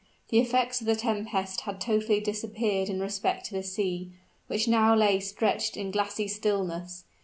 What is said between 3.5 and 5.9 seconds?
the sea, which now lay stretched